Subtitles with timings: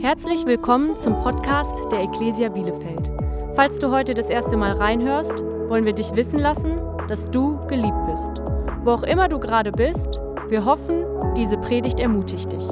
[0.00, 3.10] Herzlich willkommen zum Podcast der Ecclesia Bielefeld.
[3.54, 8.06] Falls du heute das erste Mal reinhörst, wollen wir dich wissen lassen, dass du geliebt
[8.06, 8.40] bist.
[8.82, 10.08] Wo auch immer du gerade bist,
[10.48, 11.04] wir hoffen,
[11.36, 12.66] diese Predigt ermutigt dich.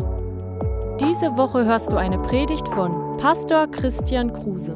[1.03, 4.75] Diese Woche hörst du eine Predigt von Pastor Christian Kruse.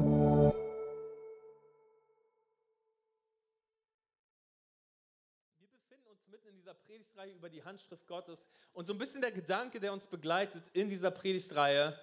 [5.57, 9.21] Wir befinden uns mitten in dieser Predigtreihe über die Handschrift Gottes und so ein bisschen
[9.21, 11.97] der Gedanke, der uns begleitet in dieser Predigtreihe,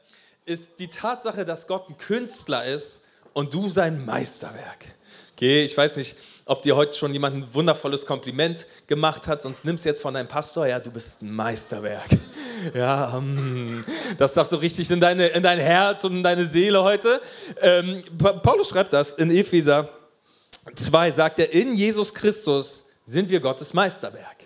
[0.45, 4.87] ist die Tatsache, dass Gott ein Künstler ist und du sein Meisterwerk.
[5.33, 9.65] Okay, ich weiß nicht, ob dir heute schon jemand ein wundervolles Kompliment gemacht hat, sonst
[9.65, 12.09] nimmst du jetzt von deinem Pastor, ja, du bist ein Meisterwerk.
[12.75, 13.87] Ja, mm,
[14.19, 17.19] das darf so richtig in, deine, in dein Herz und in deine Seele heute.
[17.59, 19.89] Ähm, Paulus schreibt das in Epheser
[20.75, 24.37] 2, sagt er, in Jesus Christus sind wir Gottes Meisterwerk.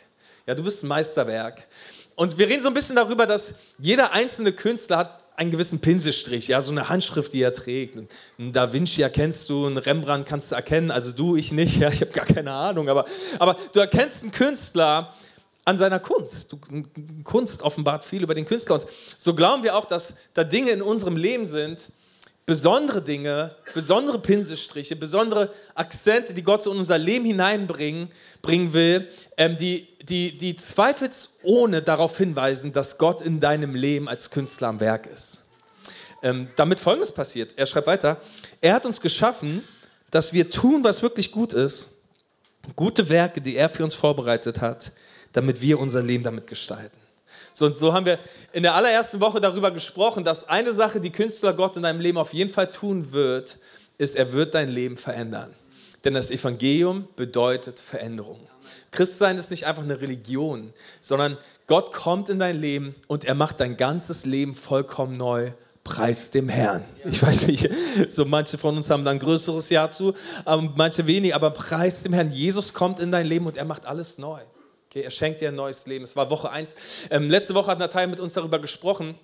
[0.47, 1.67] Ja, du bist ein Meisterwerk.
[2.15, 6.49] Und wir reden so ein bisschen darüber, dass jeder einzelne Künstler hat einen gewissen Pinselstrich,
[6.49, 7.99] ja, so eine Handschrift, die er trägt.
[8.39, 11.91] Ein Da Vinci erkennst du, ein Rembrandt kannst du erkennen, also du, ich nicht, ja,
[11.91, 13.05] ich habe gar keine Ahnung, aber,
[13.39, 15.13] aber du erkennst einen Künstler
[15.65, 16.53] an seiner Kunst.
[16.53, 16.61] Du,
[17.25, 18.87] Kunst offenbart viel über den Künstler und
[19.19, 21.91] so glauben wir auch, dass da Dinge in unserem Leben sind,
[22.47, 28.11] besondere Dinge, besondere Pinselstriche, besondere Akzente, die Gott in unser Leben hineinbringen
[28.43, 34.31] bringen will, ähm, die, die, die zweifelsohne darauf hinweisen, dass Gott in deinem Leben als
[34.31, 35.41] Künstler am Werk ist.
[36.23, 37.53] Ähm, damit Folgendes passiert.
[37.57, 38.19] Er schreibt weiter,
[38.61, 39.65] er hat uns geschaffen,
[40.11, 41.91] dass wir tun, was wirklich gut ist,
[42.77, 44.93] gute Werke, die er für uns vorbereitet hat,
[45.33, 47.04] damit wir unser Leben damit gestalten.
[47.57, 48.19] So, und so haben wir
[48.53, 52.19] in der allerersten Woche darüber gesprochen, dass eine Sache, die Künstler Gott in deinem Leben
[52.19, 53.59] auf jeden Fall tun wird,
[53.97, 55.55] ist, er wird dein Leben verändern.
[56.03, 58.41] Denn das Evangelium bedeutet Veränderung.
[58.91, 61.39] Christsein ist nicht einfach eine Religion, sondern
[61.69, 65.53] Gott kommt in dein Leben und er macht dein ganzes Leben vollkommen neu.
[65.85, 66.83] Preis dem Herrn.
[67.05, 67.69] Ich weiß nicht,
[68.09, 70.15] so manche von uns haben da ein größeres Jahr zu,
[70.77, 72.31] manche wenig, aber preis dem Herrn.
[72.31, 74.41] Jesus kommt in dein Leben und er macht alles neu.
[74.95, 76.05] Okay, er schenkt dir ein neues Leben.
[76.05, 76.77] Es war Woche 1.
[77.11, 79.19] Ähm, letzte Woche hat Natalia mit uns darüber gesprochen,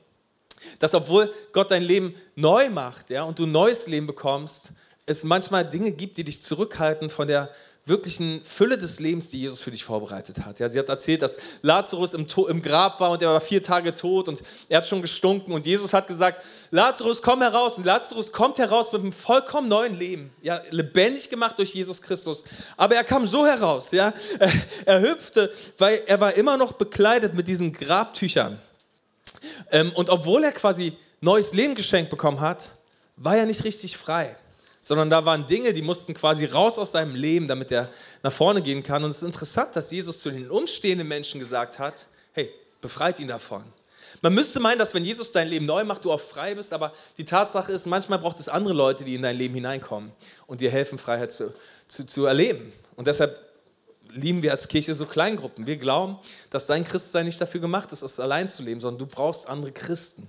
[0.81, 4.72] dass obwohl Gott dein Leben neu macht ja, und du ein neues Leben bekommst,
[5.06, 7.50] es manchmal Dinge gibt, die dich zurückhalten von der
[7.86, 10.60] wirklichen Fülle des Lebens, die Jesus für dich vorbereitet hat.
[10.60, 13.94] Ja, sie hat erzählt, dass Lazarus im, im, Grab war und er war vier Tage
[13.94, 17.78] tot und er hat schon gestunken und Jesus hat gesagt, Lazarus, komm heraus.
[17.78, 22.44] Und Lazarus kommt heraus mit einem vollkommen neuen Leben, ja, lebendig gemacht durch Jesus Christus.
[22.76, 24.52] Aber er kam so heraus, ja, er,
[24.86, 28.58] er hüpfte, weil er war immer noch bekleidet mit diesen Grabtüchern.
[29.70, 32.70] Ähm, und obwohl er quasi neues Leben geschenkt bekommen hat,
[33.16, 34.36] war er nicht richtig frei
[34.80, 37.91] sondern da waren Dinge, die mussten quasi raus aus seinem Leben, damit er
[38.22, 39.04] nach vorne gehen kann.
[39.04, 43.28] Und es ist interessant, dass Jesus zu den umstehenden Menschen gesagt hat, hey, befreit ihn
[43.28, 43.62] davon.
[44.22, 46.92] Man müsste meinen, dass wenn Jesus dein Leben neu macht, du auch frei bist, aber
[47.16, 50.12] die Tatsache ist, manchmal braucht es andere Leute, die in dein Leben hineinkommen
[50.46, 51.54] und dir helfen, Freiheit zu,
[51.86, 52.72] zu, zu erleben.
[52.97, 53.38] Und deshalb
[54.12, 55.66] lieben wir als Kirche so Kleingruppen.
[55.66, 56.18] Wir glauben,
[56.50, 59.72] dass dein Christsein nicht dafür gemacht ist, es allein zu leben, sondern du brauchst andere
[59.72, 60.26] Christen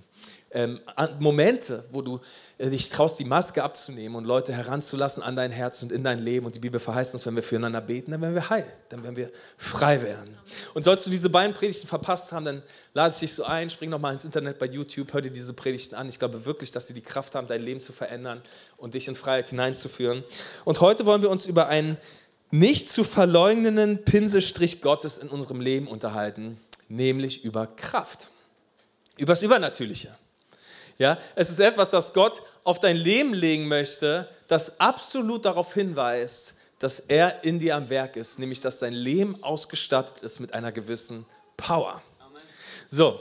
[0.54, 0.80] ähm,
[1.18, 2.20] Momente, wo du
[2.58, 6.18] äh, dich traust, die Maske abzunehmen und Leute heranzulassen an dein Herz und in dein
[6.18, 6.46] Leben.
[6.46, 9.16] Und die Bibel verheißt uns, wenn wir füreinander beten, dann werden wir heil, dann werden
[9.16, 10.36] wir frei werden.
[10.74, 12.62] Und sollst du diese beiden Predigten verpasst haben, dann
[12.94, 15.94] lade ich dich so ein, spring nochmal ins Internet bei YouTube, hör dir diese Predigten
[15.94, 16.08] an.
[16.08, 18.42] Ich glaube wirklich, dass sie die Kraft haben, dein Leben zu verändern
[18.76, 20.22] und dich in Freiheit hineinzuführen.
[20.64, 21.96] Und heute wollen wir uns über einen
[22.52, 26.58] nicht zu verleugnenden Pinselstrich Gottes in unserem Leben unterhalten,
[26.88, 28.30] nämlich über Kraft,
[29.16, 30.16] über das Übernatürliche.
[30.98, 36.54] Ja, es ist etwas, das Gott auf dein Leben legen möchte, das absolut darauf hinweist,
[36.78, 40.72] dass er in dir am Werk ist, nämlich dass dein Leben ausgestattet ist mit einer
[40.72, 41.26] gewissen
[41.56, 42.02] Power.
[42.88, 43.20] So,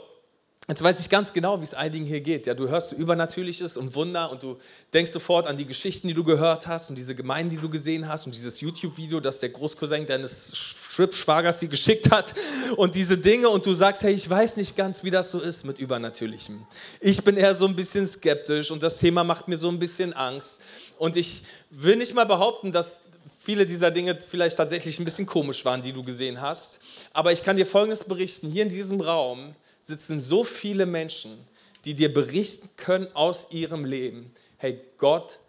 [0.71, 2.47] Jetzt weiß ich ganz genau, wie es einigen hier geht.
[2.47, 4.57] Ja, du hörst Übernatürliches und Wunder und du
[4.93, 8.07] denkst sofort an die Geschichten, die du gehört hast und diese Gemeinden, die du gesehen
[8.07, 12.33] hast und dieses YouTube-Video, das der Großcousin deines Schwibschwagers dir geschickt hat
[12.77, 15.65] und diese Dinge und du sagst, hey, ich weiß nicht ganz, wie das so ist
[15.65, 16.65] mit Übernatürlichem.
[17.01, 20.13] Ich bin eher so ein bisschen skeptisch und das Thema macht mir so ein bisschen
[20.13, 20.61] Angst
[20.97, 23.01] und ich will nicht mal behaupten, dass
[23.37, 26.79] viele dieser Dinge vielleicht tatsächlich ein bisschen komisch waren, die du gesehen hast,
[27.11, 31.45] aber ich kann dir Folgendes berichten, hier in diesem Raum sitzen so viele Menschen,
[31.85, 35.39] die dir berichten können aus ihrem Leben, hey, Gott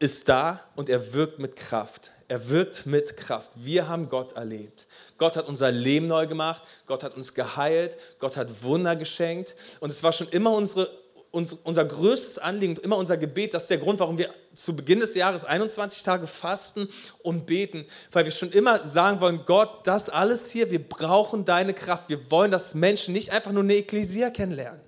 [0.00, 2.12] ist da und er wirkt mit Kraft.
[2.28, 3.50] Er wirkt mit Kraft.
[3.54, 4.86] Wir haben Gott erlebt.
[5.16, 6.62] Gott hat unser Leben neu gemacht.
[6.86, 7.96] Gott hat uns geheilt.
[8.18, 9.56] Gott hat Wunder geschenkt.
[9.80, 10.90] Und es war schon immer unsere,
[11.30, 13.54] uns, unser größtes Anliegen, immer unser Gebet.
[13.54, 16.88] Das ist der Grund, warum wir zu Beginn des Jahres 21 Tage fasten
[17.22, 17.84] und beten.
[18.12, 22.08] Weil wir schon immer sagen wollen, Gott, das alles hier, wir brauchen deine Kraft.
[22.08, 24.80] Wir wollen, dass Menschen nicht einfach nur eine Ekklesia kennenlernen,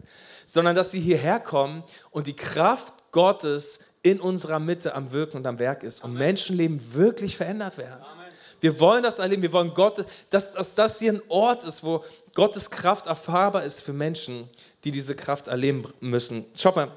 [0.47, 5.47] sondern dass sie hierher kommen und die Kraft Gottes in unserer Mitte am Wirken und
[5.47, 8.05] am Werk ist und Menschenleben wirklich verändert werden.
[8.61, 12.05] Wir wollen das erleben, wir wollen Gott, dass, dass das hier ein Ort ist, wo
[12.35, 14.49] Gottes Kraft erfahrbar ist für Menschen,
[14.85, 16.45] die diese Kraft erleben müssen.
[16.55, 16.89] Schaut mal,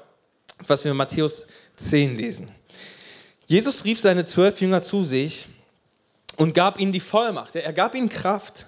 [0.66, 1.46] was wir in Matthäus
[1.76, 2.50] 10 lesen.
[3.46, 5.46] Jesus rief seine zwölf Jünger zu sich
[6.36, 7.54] und gab ihnen die Vollmacht.
[7.56, 8.66] Er gab ihnen Kraft,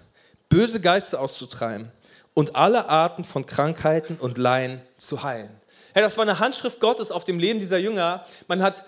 [0.48, 1.90] böse Geister auszutreiben
[2.34, 5.50] und alle Arten von Krankheiten und Laien zu heilen.
[5.94, 8.26] Hey, das war eine Handschrift Gottes auf dem Leben dieser Jünger.
[8.48, 8.84] Man hat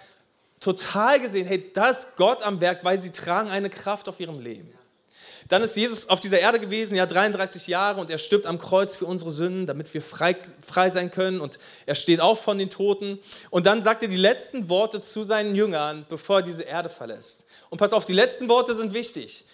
[0.61, 4.41] total gesehen, hey, da ist Gott am Werk, weil sie tragen eine Kraft auf ihrem
[4.41, 4.71] Leben.
[5.49, 8.95] Dann ist Jesus auf dieser Erde gewesen, ja 33 Jahre und er stirbt am Kreuz
[8.95, 12.69] für unsere Sünden, damit wir frei, frei sein können und er steht auf von den
[12.69, 13.19] Toten.
[13.49, 17.47] Und dann sagt er die letzten Worte zu seinen Jüngern, bevor er diese Erde verlässt.
[17.71, 19.47] Und pass auf, die letzten Worte sind wichtig.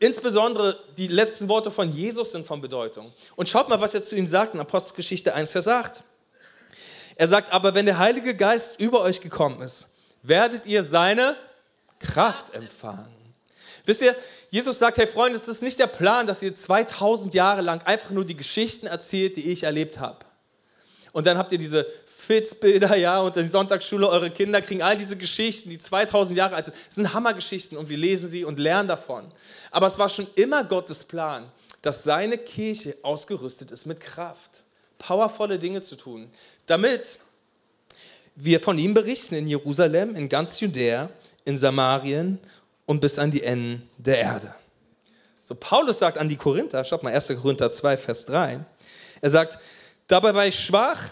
[0.00, 3.12] Insbesondere die letzten Worte von Jesus sind von Bedeutung.
[3.36, 6.02] Und schaut mal, was er zu ihnen sagt in Apostelgeschichte 1, Vers 8.
[7.14, 9.88] Er sagt, aber wenn der Heilige Geist über euch gekommen ist,
[10.22, 11.36] werdet ihr seine
[11.98, 13.15] Kraft empfangen.
[13.86, 14.14] Wisst ihr,
[14.50, 18.10] Jesus sagt, hey Freunde, es ist nicht der Plan, dass ihr 2000 Jahre lang einfach
[18.10, 20.18] nur die Geschichten erzählt, die ich erlebt habe.
[21.12, 24.96] Und dann habt ihr diese Fitzbilder, ja, und in der Sonntagsschule, eure Kinder kriegen all
[24.96, 26.76] diese Geschichten, die 2000 Jahre alt sind.
[26.88, 29.30] Das sind Hammergeschichten und wir lesen sie und lernen davon.
[29.70, 31.50] Aber es war schon immer Gottes Plan,
[31.82, 34.64] dass seine Kirche ausgerüstet ist mit Kraft,
[34.98, 36.28] powervolle Dinge zu tun,
[36.66, 37.20] damit
[38.34, 41.08] wir von ihm berichten in Jerusalem, in ganz Judäa,
[41.44, 42.40] in Samarien
[42.86, 44.54] und bis an die Enden der Erde.
[45.42, 47.28] So, Paulus sagt an die Korinther, schaut mal 1.
[47.40, 48.60] Korinther 2, Vers 3,
[49.20, 49.58] er sagt,
[50.08, 51.10] dabei war ich schwach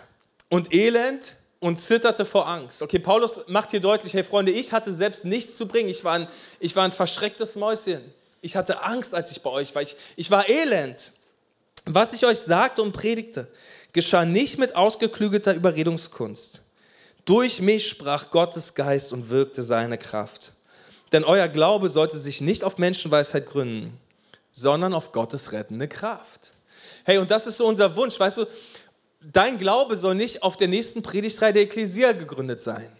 [0.48, 2.82] und elend und zitterte vor Angst.
[2.82, 5.88] Okay, Paulus macht hier deutlich, hey Freunde, ich hatte selbst nichts zu bringen.
[5.88, 6.28] Ich war ein,
[6.60, 8.02] ich war ein verschrecktes Mäuschen.
[8.40, 9.82] Ich hatte Angst, als ich bei euch war.
[9.82, 11.12] Ich, ich war elend.
[11.86, 13.46] Was ich euch sagte und predigte,
[13.92, 16.60] geschah nicht mit ausgeklügelter Überredungskunst
[17.24, 20.52] durch mich sprach Gottes Geist und wirkte seine Kraft.
[21.14, 23.96] Denn euer Glaube sollte sich nicht auf Menschenweisheit gründen,
[24.50, 26.50] sondern auf Gottes rettende Kraft.
[27.04, 28.46] Hey, und das ist so unser Wunsch, weißt du,
[29.20, 32.90] dein Glaube soll nicht auf der nächsten Predigtreihe der Ekklesia gegründet sein,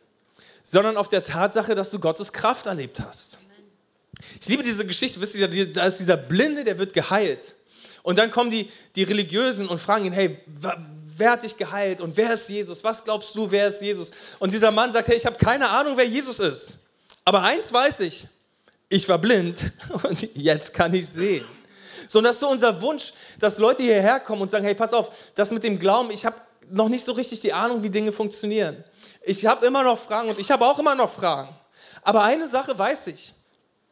[0.63, 3.39] sondern auf der Tatsache, dass du Gottes Kraft erlebt hast.
[4.41, 7.57] Ich liebe diese Geschichte, wisst ihr, da ist dieser Blinde, der wird geheilt.
[8.05, 12.17] Und dann kommen die, die Religiösen und fragen ihn, hey, wer hat dich geheilt und
[12.17, 12.85] wer ist Jesus?
[12.85, 14.13] Was glaubst du, wer ist Jesus?
[14.39, 16.79] Und dieser Mann sagt, hey, ich habe keine Ahnung, wer Jesus ist.
[17.25, 18.27] Aber eins weiß ich,
[18.89, 19.73] ich war blind
[20.03, 21.45] und jetzt kann ich sehen.
[22.07, 24.93] So, und das ist so unser Wunsch, dass Leute hierher kommen und sagen, hey, pass
[24.93, 26.37] auf, das mit dem Glauben, ich habe
[26.71, 28.85] noch nicht so richtig die Ahnung, wie Dinge funktionieren.
[29.23, 31.49] Ich habe immer noch Fragen und ich habe auch immer noch Fragen.
[32.03, 33.33] Aber eine Sache weiß ich,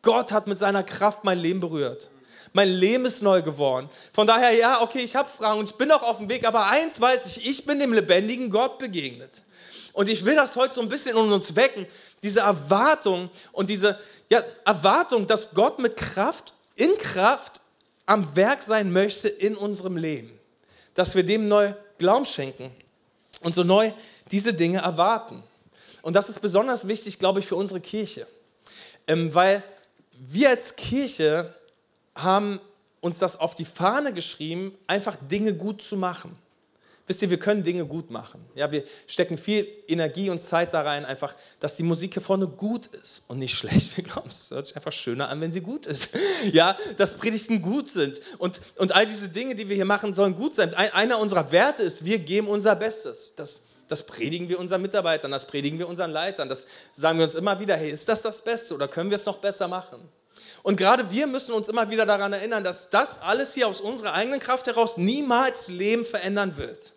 [0.02, 2.11] Gott hat mit seiner Kraft mein Leben berührt.
[2.52, 3.88] Mein Leben ist neu geworden.
[4.12, 6.67] Von daher, ja, okay, ich habe Fragen und ich bin auch auf dem Weg, aber
[6.67, 9.43] eins weiß ich, ich bin dem lebendigen Gott begegnet.
[9.92, 11.86] Und ich will das heute so ein bisschen in uns wecken,
[12.22, 13.98] diese Erwartung und diese
[14.30, 17.60] ja, Erwartung, dass Gott mit Kraft, in Kraft
[18.06, 20.38] am Werk sein möchte in unserem Leben.
[20.94, 22.70] Dass wir dem neu Glauben schenken
[23.42, 23.92] und so neu
[24.30, 25.42] diese Dinge erwarten.
[26.00, 28.26] Und das ist besonders wichtig, glaube ich, für unsere Kirche.
[29.06, 29.62] Ähm, weil
[30.18, 31.54] wir als Kirche
[32.14, 32.60] haben
[33.00, 36.36] uns das auf die Fahne geschrieben, einfach Dinge gut zu machen.
[37.06, 38.44] Wisst ihr, wir können Dinge gut machen.
[38.54, 42.46] Ja, wir stecken viel Energie und Zeit da rein, einfach, dass die Musik hier vorne
[42.46, 43.96] gut ist und nicht schlecht.
[43.96, 46.10] Wir glauben, es hört sich einfach schöner an, wenn sie gut ist.
[46.53, 50.34] Ja, dass Predigten gut sind und, und all diese Dinge, die wir hier machen, sollen
[50.34, 50.74] gut sein.
[50.74, 53.34] einer unserer Werte ist, wir geben unser Bestes.
[53.36, 56.48] Das, das predigen wir unseren Mitarbeitern, das predigen wir unseren Leitern.
[56.48, 59.24] Das sagen wir uns immer wieder, hey, ist das das Beste oder können wir es
[59.24, 60.00] noch besser machen?
[60.62, 64.15] Und gerade wir müssen uns immer wieder daran erinnern, dass das alles hier aus unserer
[64.15, 66.94] eigenen Kraft heraus niemals Leben verändern wird.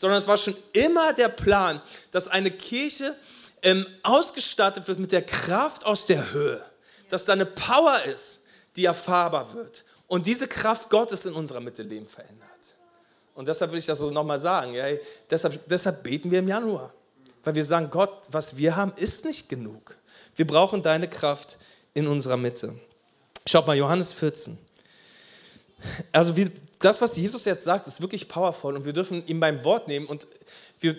[0.00, 3.14] Sondern es war schon immer der Plan, dass eine Kirche
[3.60, 6.64] ähm, ausgestattet wird mit der Kraft aus der Höhe.
[7.10, 8.40] Dass da eine Power ist,
[8.76, 9.84] die erfahrbar wird.
[10.06, 12.48] Und diese Kraft Gottes in unserer Mitte Leben verändert.
[13.34, 14.72] Und deshalb will ich das so nochmal sagen.
[14.72, 14.86] Ja,
[15.28, 16.94] deshalb, deshalb beten wir im Januar.
[17.44, 19.98] Weil wir sagen, Gott, was wir haben, ist nicht genug.
[20.34, 21.58] Wir brauchen deine Kraft
[21.92, 22.74] in unserer Mitte.
[23.46, 24.56] Schaut mal, Johannes 14.
[26.10, 26.50] Also wie,
[26.80, 30.06] das, was Jesus jetzt sagt, ist wirklich powerful und wir dürfen ihn beim Wort nehmen
[30.06, 30.26] und
[30.80, 30.96] wir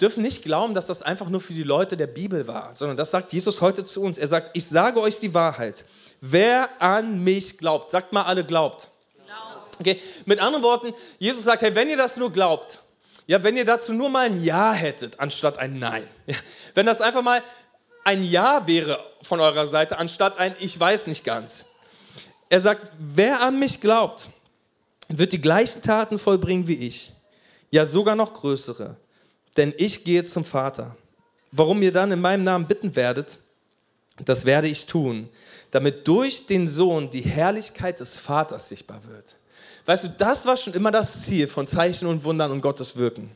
[0.00, 3.10] dürfen nicht glauben, dass das einfach nur für die Leute der Bibel war, sondern das
[3.10, 4.16] sagt Jesus heute zu uns.
[4.16, 5.84] Er sagt, ich sage euch die Wahrheit.
[6.20, 8.88] Wer an mich glaubt, sagt mal alle glaubt.
[9.80, 12.80] Okay, mit anderen Worten, Jesus sagt, hey, wenn ihr das nur glaubt,
[13.26, 16.34] ja, wenn ihr dazu nur mal ein Ja hättet, anstatt ein Nein, ja,
[16.74, 17.40] wenn das einfach mal
[18.02, 21.66] ein Ja wäre von eurer Seite, anstatt ein Ich weiß nicht ganz,
[22.48, 24.30] er sagt, wer an mich glaubt,
[25.08, 27.12] wird die gleichen Taten vollbringen wie ich.
[27.70, 28.96] ja sogar noch größere.
[29.56, 30.96] Denn ich gehe zum Vater.
[31.52, 33.38] Warum ihr dann in meinem Namen bitten werdet,
[34.24, 35.28] das werde ich tun,
[35.70, 39.36] damit durch den Sohn die Herrlichkeit des Vaters sichtbar wird.
[39.86, 43.30] Weißt du, das war schon immer das Ziel von Zeichen und Wundern und Gottes Wirken.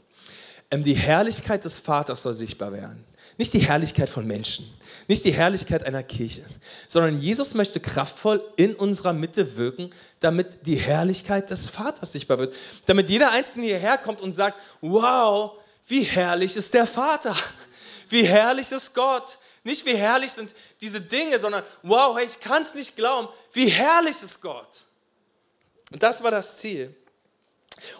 [0.70, 3.04] Ähm, die Herrlichkeit des Vaters soll sichtbar werden.
[3.38, 4.72] Nicht die Herrlichkeit von Menschen,
[5.08, 6.44] nicht die Herrlichkeit einer Kirche,
[6.86, 12.54] sondern Jesus möchte kraftvoll in unserer Mitte wirken, damit die Herrlichkeit des Vaters sichtbar wird.
[12.86, 15.52] Damit jeder Einzelne hierher kommt und sagt, wow,
[15.86, 17.34] wie herrlich ist der Vater.
[18.08, 19.38] Wie herrlich ist Gott.
[19.64, 23.68] Nicht wie herrlich sind diese Dinge, sondern wow, hey, ich kann es nicht glauben, wie
[23.68, 24.82] herrlich ist Gott.
[25.92, 26.94] Und das war das Ziel.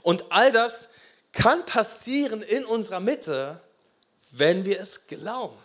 [0.03, 0.89] Und all das
[1.33, 3.61] kann passieren in unserer Mitte,
[4.33, 5.57] wenn wir es glauben.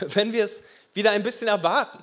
[0.00, 2.02] Wenn wir es wieder ein bisschen erwarten.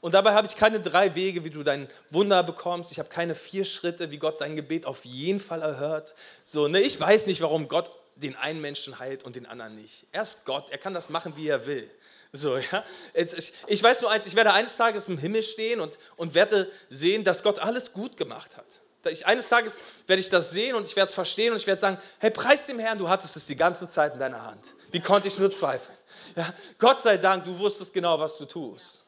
[0.00, 2.92] Und dabei habe ich keine drei Wege, wie du dein Wunder bekommst.
[2.92, 6.14] Ich habe keine vier Schritte, wie Gott dein Gebet auf jeden Fall erhört.
[6.44, 10.06] So, ne, ich weiß nicht, warum Gott den einen Menschen heilt und den anderen nicht.
[10.12, 11.88] Er ist Gott, er kann das machen, wie er will.
[12.32, 12.84] So, ja?
[13.14, 16.70] ich, ich weiß nur eins, ich werde eines Tages im Himmel stehen und, und werde
[16.90, 18.80] sehen, dass Gott alles gut gemacht hat.
[19.10, 21.80] Ich, eines Tages werde ich das sehen und ich werde es verstehen und ich werde
[21.80, 24.74] sagen, hey, preis dem Herrn, du hattest es die ganze Zeit in deiner Hand.
[24.90, 25.96] Wie konnte ich nur zweifeln?
[26.36, 29.04] Ja, Gott sei Dank, du wusstest genau, was du tust.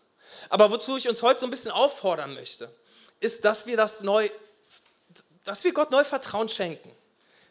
[0.48, 2.74] Aber wozu ich uns heute so ein bisschen auffordern möchte,
[3.20, 4.28] ist, dass wir das neu,
[5.44, 6.90] dass wir Gott neu Vertrauen schenken.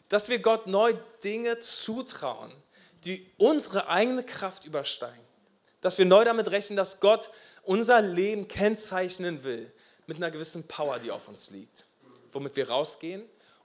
[0.08, 2.52] Dass wir Gott neu Dinge zutrauen,
[3.04, 5.24] die unsere eigene Kraft übersteigen.
[5.80, 7.30] Dass wir neu damit rechnen, dass Gott
[7.62, 9.72] unser Leben kennzeichnen will
[10.06, 11.84] mit einer gewissen Power, die auf uns liegt.
[12.32, 13.22] Womit wir rausgehen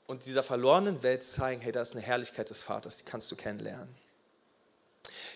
[0.07, 3.35] und dieser verlorenen Welt zeigen, hey, da ist eine Herrlichkeit des Vaters, die kannst du
[3.35, 3.89] kennenlernen.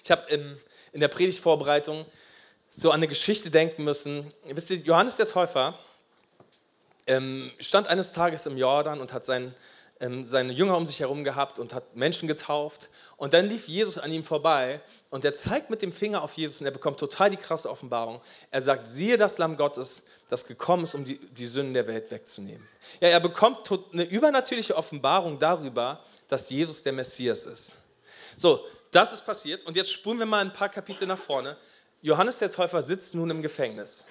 [0.03, 2.05] Ich habe in der Predigtvorbereitung
[2.69, 4.31] so an eine Geschichte denken müssen.
[4.45, 5.77] Wisst ihr, Johannes der Täufer
[7.07, 9.55] ähm, stand eines Tages im Jordan und hat seinen
[9.99, 12.89] ähm, seine Jünger um sich herum gehabt und hat Menschen getauft.
[13.17, 16.61] Und dann lief Jesus an ihm vorbei und er zeigt mit dem Finger auf Jesus
[16.61, 18.21] und er bekommt total die krasse Offenbarung.
[18.51, 22.09] Er sagt, siehe das Lamm Gottes, das gekommen ist, um die, die Sünden der Welt
[22.11, 22.65] wegzunehmen.
[23.01, 27.73] Ja, er bekommt eine übernatürliche Offenbarung darüber, dass Jesus der Messias ist.
[28.37, 31.57] So, das ist passiert und jetzt spulen wir mal ein paar Kapitel nach vorne.
[32.01, 34.05] Johannes der Täufer sitzt nun im Gefängnis.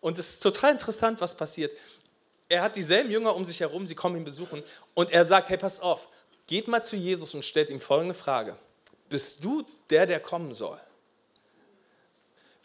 [0.00, 1.72] Und es ist total interessant, was passiert
[2.48, 4.62] er hat dieselben Jünger um sich herum, sie kommen ihn besuchen
[4.94, 6.08] und er sagt, hey, pass auf,
[6.46, 8.56] geht mal zu Jesus und stellt ihm folgende Frage.
[9.08, 10.78] Bist du der, der kommen soll?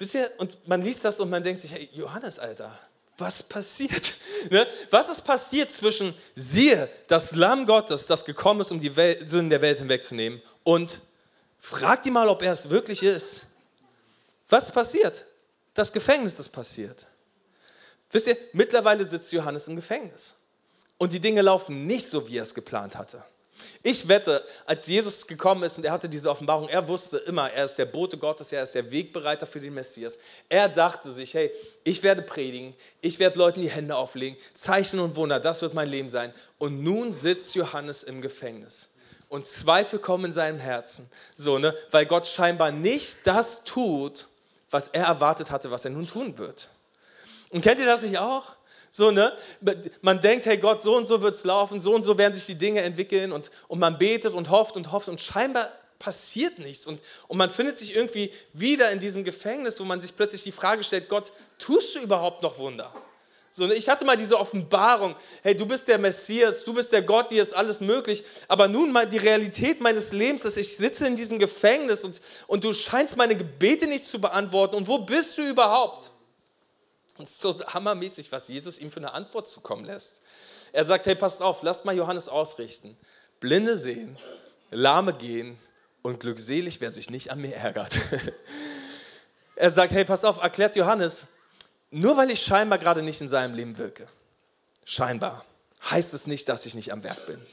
[0.02, 2.76] Wisst ihr, und man liest das und man denkt sich, hey, Johannes, Alter,
[3.20, 4.14] was passiert?
[4.50, 4.66] Ne?
[4.90, 9.52] Was ist passiert zwischen siehe, das Lamm Gottes, das gekommen ist, um die Welt, Sünden
[9.52, 11.00] der Welt hinwegzunehmen, und
[11.60, 13.46] frag die mal, ob er es wirklich ist.
[14.50, 15.26] Was passiert?
[15.76, 17.06] Das Gefängnis ist passiert.
[18.10, 20.34] Wisst ihr, mittlerweile sitzt Johannes im Gefängnis.
[20.98, 23.24] Und die Dinge laufen nicht so, wie er es geplant hatte.
[23.84, 27.66] Ich wette, als Jesus gekommen ist und er hatte diese Offenbarung, er wusste immer, er
[27.66, 30.20] ist der Bote Gottes, er ist der Wegbereiter für den Messias.
[30.50, 31.52] Er dachte sich, hey,
[31.84, 35.90] ich werde predigen, ich werde Leuten die Hände auflegen, Zeichen und Wunder, das wird mein
[35.90, 36.34] Leben sein.
[36.58, 38.90] Und nun sitzt Johannes im Gefängnis.
[39.30, 41.10] Und Zweifel kommen in seinem Herzen.
[41.36, 41.74] So, ne?
[41.90, 44.28] Weil Gott scheinbar nicht das tut,
[44.70, 46.70] was er erwartet hatte, was er nun tun wird.
[47.50, 48.56] Und kennt ihr das nicht auch?
[48.94, 49.32] So, ne?
[50.02, 52.46] Man denkt, hey Gott, so und so wird es laufen, so und so werden sich
[52.46, 56.88] die Dinge entwickeln und, und man betet und hofft und hofft und scheinbar passiert nichts.
[56.88, 60.52] Und, und man findet sich irgendwie wieder in diesem Gefängnis, wo man sich plötzlich die
[60.52, 62.94] Frage stellt, Gott, tust du überhaupt noch Wunder?
[63.50, 63.76] So, ne?
[63.76, 67.42] ich hatte mal diese Offenbarung, hey, du bist der Messias, du bist der Gott, dir
[67.42, 71.38] ist alles möglich, aber nun mal die Realität meines Lebens ist, ich sitze in diesem
[71.40, 76.12] Gefängnis und, und du scheinst meine Gebete nicht zu beantworten und wo bist du überhaupt?
[77.18, 80.22] Und es ist so hammermäßig, was Jesus ihm für eine Antwort zukommen lässt.
[80.72, 82.98] Er sagt, hey, passt auf, lasst mal Johannes ausrichten.
[83.40, 84.18] Blinde sehen,
[84.70, 85.58] Lahme gehen
[86.02, 87.98] und glückselig, wer sich nicht an mir ärgert.
[89.56, 91.28] er sagt, hey, passt auf, erklärt Johannes,
[91.90, 94.08] nur weil ich scheinbar gerade nicht in seinem Leben wirke,
[94.86, 95.46] scheinbar,
[95.90, 97.46] heißt es nicht, dass ich nicht am Werk bin.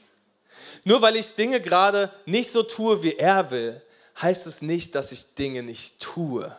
[0.84, 3.82] Nur weil ich Dinge gerade nicht so tue, wie er will,
[4.20, 6.54] heißt es nicht, dass ich Dinge nicht tue.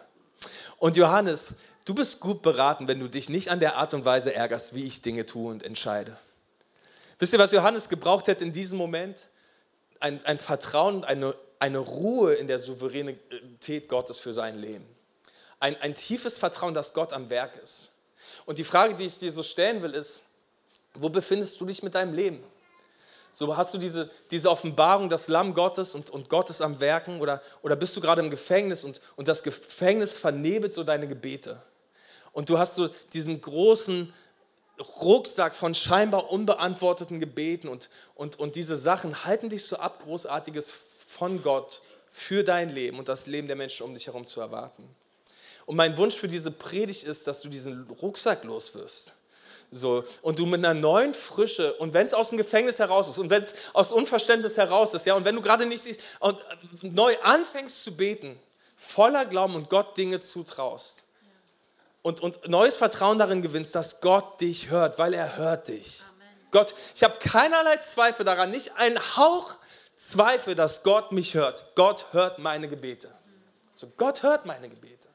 [0.77, 1.53] Und Johannes,
[1.85, 4.85] Du bist gut beraten, wenn du dich nicht an der Art und Weise ärgerst, wie
[4.85, 6.17] ich Dinge tue und entscheide.
[7.17, 9.27] Wisst ihr, was Johannes gebraucht hätte in diesem Moment?
[9.99, 14.85] Ein, ein Vertrauen und eine, eine Ruhe in der Souveränität Gottes für sein Leben.
[15.59, 17.91] Ein, ein tiefes Vertrauen, dass Gott am Werk ist.
[18.45, 20.21] Und die Frage, die ich dir so stellen will, ist,
[20.93, 22.43] wo befindest du dich mit deinem Leben?
[23.31, 27.21] So hast du diese, diese Offenbarung, das Lamm Gottes und, und Gott ist am Werken
[27.21, 31.61] oder, oder bist du gerade im Gefängnis und, und das Gefängnis vernebelt so deine Gebete?
[32.31, 34.13] Und du hast so diesen großen
[35.01, 40.71] Rucksack von scheinbar unbeantworteten Gebeten und, und, und diese Sachen halten dich so ab, Großartiges
[41.07, 41.81] von Gott
[42.11, 44.83] für dein Leben und das Leben der Menschen um dich herum zu erwarten.
[45.65, 49.13] Und mein Wunsch für diese Predigt ist, dass du diesen Rucksack los wirst.
[49.71, 53.19] So, und du mit einer neuen Frische, und wenn es aus dem Gefängnis heraus ist,
[53.19, 56.37] und wenn es aus Unverständnis heraus ist, ja, und wenn du gerade nicht siehst, und
[56.81, 58.39] neu anfängst zu beten,
[58.75, 61.03] voller Glauben und Gott Dinge zutraust,
[62.01, 66.01] und, und neues Vertrauen darin gewinnst, dass Gott dich hört, weil er hört dich.
[66.15, 66.27] Amen.
[66.49, 69.55] Gott, ich habe keinerlei Zweifel daran, nicht einen Hauch
[69.95, 71.75] Zweifel, dass Gott mich hört.
[71.75, 73.13] Gott hört meine Gebete.
[73.75, 75.09] So, Gott hört meine Gebete.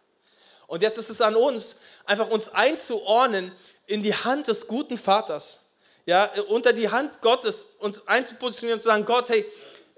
[0.66, 3.50] Und jetzt ist es an uns, einfach uns einzuordnen
[3.86, 5.60] in die Hand des guten Vaters.
[6.06, 9.44] Ja, unter die Hand Gottes uns einzupositionieren und zu sagen, Gott, hey,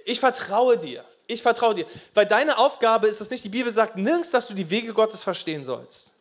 [0.04, 1.04] ich vertraue dir.
[1.26, 1.86] Ich vertraue dir.
[2.14, 5.20] Weil deine Aufgabe ist es nicht, die Bibel sagt nirgends, dass du die Wege Gottes
[5.20, 6.12] verstehen sollst.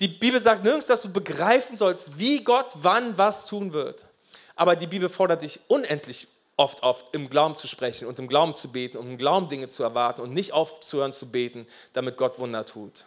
[0.00, 4.06] Die Bibel sagt nirgends, dass du begreifen sollst, wie Gott wann was tun wird.
[4.54, 8.54] Aber die Bibel fordert dich unendlich oft auf, im Glauben zu sprechen und im Glauben
[8.54, 12.38] zu beten, um im Glauben Dinge zu erwarten und nicht aufzuhören zu beten, damit Gott
[12.38, 13.04] Wunder tut.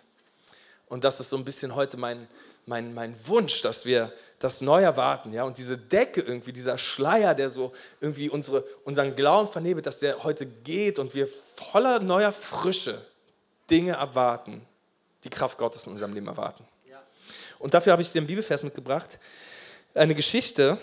[0.88, 2.28] Und das ist so ein bisschen heute mein,
[2.70, 5.34] mein, mein Wunsch, dass wir das neu erwarten.
[5.34, 5.44] Ja?
[5.44, 10.24] Und diese Decke irgendwie, dieser Schleier, der so irgendwie unsere, unseren Glauben vernebelt, dass der
[10.24, 13.06] heute geht und wir voller neuer Frische
[13.70, 14.66] Dinge erwarten,
[15.26, 16.66] die Kraft Gottes in unserem Leben erwarten.
[17.58, 19.20] Und dafür habe ich dir einen Bibelvers mitgebracht,
[19.94, 20.78] eine Geschichte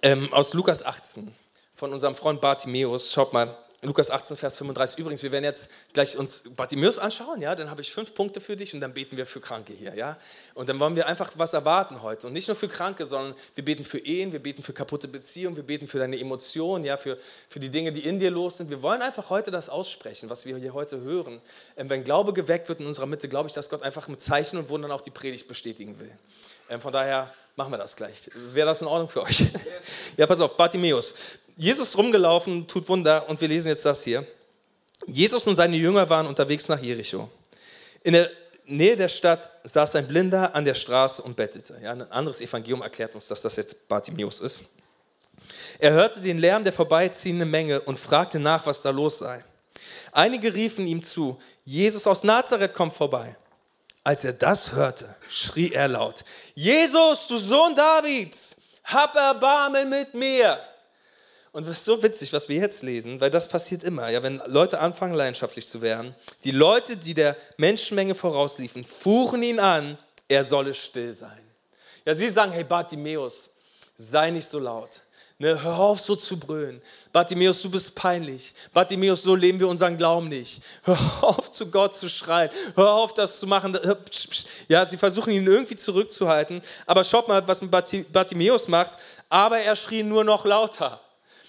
[0.00, 1.34] ähm, aus Lukas 18
[1.74, 3.12] von unserem Freund Bartimäus.
[3.12, 3.54] Schaut mal,
[3.84, 4.96] Lukas 18, Vers 35.
[4.98, 8.56] Übrigens, wir werden jetzt gleich uns Bartimäus anschauen, ja, dann habe ich fünf Punkte für
[8.56, 10.16] dich und dann beten wir für Kranke hier, ja.
[10.54, 12.28] Und dann wollen wir einfach was erwarten heute.
[12.28, 15.56] Und nicht nur für Kranke, sondern wir beten für Ehen, wir beten für kaputte Beziehungen,
[15.56, 18.70] wir beten für deine Emotionen, ja, für, für die Dinge, die in dir los sind.
[18.70, 21.40] Wir wollen einfach heute das aussprechen, was wir hier heute hören.
[21.76, 24.58] Ähm, wenn Glaube geweckt wird in unserer Mitte, glaube ich, dass Gott einfach mit Zeichen
[24.58, 26.16] und Wundern auch die Predigt bestätigen will.
[26.70, 28.30] Ähm, von daher machen wir das gleich.
[28.34, 29.42] Wäre das in Ordnung für euch?
[30.16, 31.14] Ja, pass auf, Bartimäus.
[31.56, 34.26] Jesus rumgelaufen, tut Wunder und wir lesen jetzt das hier.
[35.06, 37.28] Jesus und seine Jünger waren unterwegs nach Jericho.
[38.02, 38.30] In der
[38.64, 41.78] Nähe der Stadt saß ein Blinder an der Straße und bettete.
[41.82, 44.60] Ja, ein anderes Evangelium erklärt uns, dass das jetzt Bartimäus ist.
[45.78, 49.44] Er hörte den Lärm der vorbeiziehenden Menge und fragte nach, was da los sei.
[50.12, 53.36] Einige riefen ihm zu, Jesus aus Nazareth kommt vorbei.
[54.04, 56.24] Als er das hörte, schrie er laut,
[56.54, 60.58] Jesus, du Sohn Davids, hab Erbarmen mit mir.
[61.52, 64.08] Und es ist so witzig, was wir jetzt lesen, weil das passiert immer.
[64.08, 69.60] Ja, wenn Leute anfangen, leidenschaftlich zu werden, die Leute, die der Menschenmenge vorausliefen, fuhren ihn
[69.60, 71.42] an, er solle still sein.
[72.06, 73.50] Ja, sie sagen, hey Bartimäus,
[73.96, 75.02] sei nicht so laut.
[75.38, 76.80] Ne, hör auf, so zu brüllen.
[77.12, 78.54] Bartimäus, du bist peinlich.
[78.72, 80.62] Bartimäus, so leben wir unseren Glauben nicht.
[80.84, 82.48] Hör auf, zu Gott zu schreien.
[82.76, 83.76] Hör auf, das zu machen.
[84.68, 86.62] Ja, sie versuchen ihn irgendwie zurückzuhalten.
[86.86, 87.60] Aber schaut mal, was
[88.12, 88.92] Bartimäus macht.
[89.28, 91.00] Aber er schrie nur noch lauter.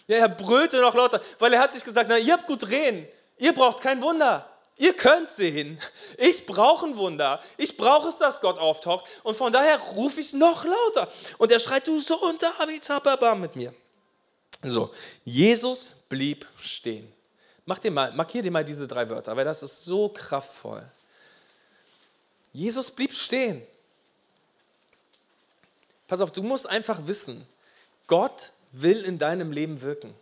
[0.07, 3.07] Ja, er brüllte noch lauter, weil er hat sich gesagt, na, ihr habt gut reden,
[3.37, 4.49] ihr braucht kein Wunder.
[4.75, 5.79] Ihr könnt sehen.
[6.17, 7.39] Ich brauche ein Wunder.
[7.57, 9.05] Ich brauche es, dass Gott auftaucht.
[9.21, 11.07] Und von daher rufe ich noch lauter.
[11.37, 13.73] Und er schreit, du Sohn Davids, hab Erbarm mit mir.
[14.63, 14.91] So,
[15.23, 17.11] Jesus blieb stehen.
[17.65, 20.83] Mach dir mal, markier dir mal diese drei Wörter, weil das ist so kraftvoll.
[22.51, 23.61] Jesus blieb stehen.
[26.07, 27.47] Pass auf, du musst einfach wissen,
[28.07, 30.13] Gott will in deinem Leben wirken.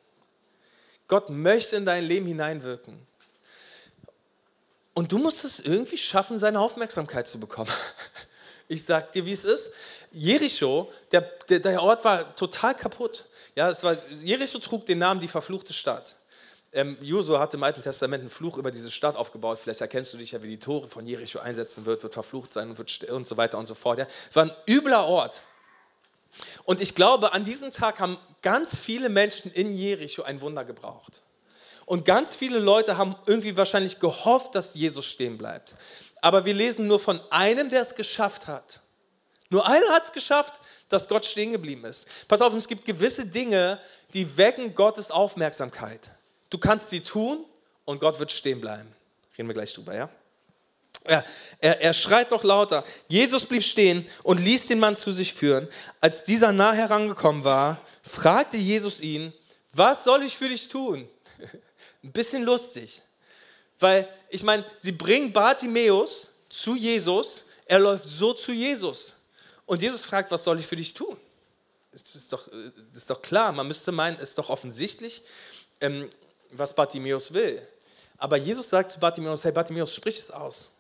[1.07, 3.05] Gott möchte in dein Leben hineinwirken.
[4.93, 7.71] Und du musst es irgendwie schaffen, seine Aufmerksamkeit zu bekommen.
[8.67, 9.73] Ich sag dir, wie es ist.
[10.13, 13.25] Jericho, der, der, der Ort war total kaputt.
[13.53, 16.15] Ja, es war, Jericho trug den Namen die verfluchte Stadt.
[16.71, 19.59] Ähm, Josua hat im Alten Testament einen Fluch über diese Stadt aufgebaut.
[19.59, 22.69] Vielleicht erkennst du dich ja, wie die Tore von Jericho einsetzen wird, wird verflucht sein
[22.69, 23.99] und, wird, und so weiter und so fort.
[23.99, 24.07] Ja.
[24.29, 25.43] Es war ein übler Ort.
[26.63, 31.21] Und ich glaube, an diesem Tag haben ganz viele Menschen in Jericho ein Wunder gebraucht.
[31.85, 35.75] Und ganz viele Leute haben irgendwie wahrscheinlich gehofft, dass Jesus stehen bleibt.
[36.21, 38.81] Aber wir lesen nur von einem, der es geschafft hat.
[39.49, 42.07] Nur einer hat es geschafft, dass Gott stehen geblieben ist.
[42.27, 43.79] Pass auf, es gibt gewisse Dinge,
[44.13, 46.11] die wecken Gottes Aufmerksamkeit.
[46.49, 47.45] Du kannst sie tun
[47.85, 48.93] und Gott wird stehen bleiben.
[49.37, 50.09] Reden wir gleich drüber, ja?
[51.03, 51.25] Er,
[51.59, 52.83] er, er, schreit noch lauter.
[53.07, 55.67] Jesus blieb stehen und ließ den Mann zu sich führen.
[55.99, 59.33] Als dieser nah herangekommen war, fragte Jesus ihn,
[59.71, 61.09] was soll ich für dich tun?
[62.03, 63.01] Ein bisschen lustig,
[63.79, 69.13] weil ich meine, sie bringen Bartimäus zu Jesus, er läuft so zu Jesus.
[69.65, 71.15] Und Jesus fragt, was soll ich für dich tun?
[71.91, 72.47] Das ist doch,
[72.89, 75.23] das ist doch klar, man müsste meinen, es ist doch offensichtlich,
[75.79, 76.09] ähm,
[76.51, 77.61] was Bartimäus will.
[78.17, 80.70] Aber Jesus sagt zu Bartimäus, hey Bartimäus, sprich es aus.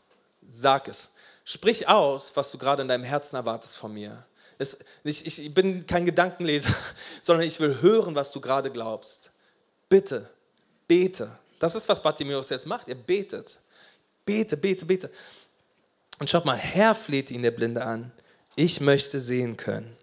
[0.47, 1.11] Sag es.
[1.43, 4.25] Sprich aus, was du gerade in deinem Herzen erwartest von mir.
[4.57, 6.73] Es, ich, ich bin kein Gedankenleser,
[7.21, 9.31] sondern ich will hören, was du gerade glaubst.
[9.89, 10.29] Bitte,
[10.87, 11.37] bete.
[11.59, 12.87] Das ist, was Bartimäus jetzt macht.
[12.87, 13.59] Er betet.
[14.25, 15.11] Bete, bete, bete.
[16.19, 18.11] Und schaut mal, Herr fleht ihn der Blinde an.
[18.55, 19.97] Ich möchte sehen können.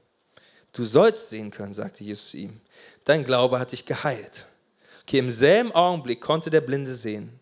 [0.72, 2.60] Du sollst sehen können, sagte Jesus zu ihm.
[3.04, 4.44] Dein Glaube hat dich geheilt.
[5.02, 7.38] Okay, im selben Augenblick konnte der Blinde sehen.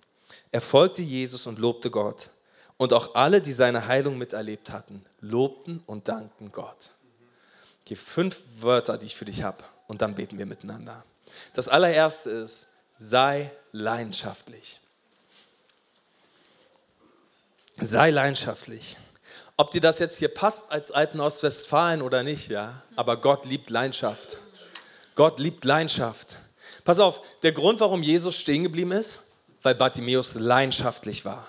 [0.52, 2.30] Er folgte Jesus und lobte Gott.
[2.78, 6.90] Und auch alle, die seine Heilung miterlebt hatten, lobten und dankten Gott.
[7.84, 9.62] Okay, fünf Wörter, die ich für dich habe.
[9.86, 11.04] Und dann beten wir miteinander.
[11.54, 14.80] Das allererste ist, sei leidenschaftlich.
[17.80, 18.96] Sei leidenschaftlich.
[19.56, 23.70] Ob dir das jetzt hier passt als alten Ostwestfalen oder nicht, ja, aber Gott liebt
[23.70, 24.38] Leidenschaft.
[25.14, 26.38] Gott liebt Leidenschaft.
[26.84, 29.22] Pass auf, der Grund, warum Jesus stehen geblieben ist,
[29.62, 31.46] weil Bartimäus leidenschaftlich war.